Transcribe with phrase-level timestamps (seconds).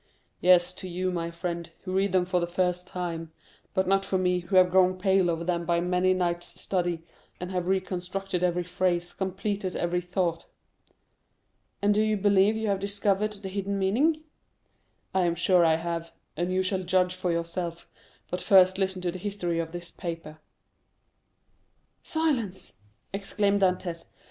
[0.39, 3.31] "Yes, to you, my friend, who read them for the first time;
[3.75, 7.03] but not for me, who have grown pale over them by many nights' study,
[7.39, 10.47] and have reconstructed every phrase, completed every thought."
[11.83, 14.23] "And do you believe you have discovered the hidden meaning?"
[15.13, 17.87] "I am sure I have, and you shall judge for yourself;
[18.31, 20.39] but first listen to the history of this paper."
[22.01, 22.81] "Silence!"
[23.13, 24.07] exclaimed Dantès.